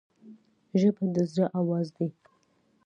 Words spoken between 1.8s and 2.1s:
دی